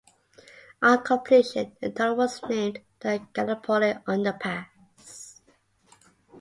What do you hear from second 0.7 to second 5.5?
On completion, the tunnel was named the "Gallipoli Underpass".